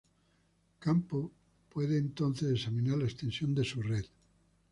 [0.79, 1.31] Campo
[1.71, 4.05] puede entonces examinar la extensión de su red.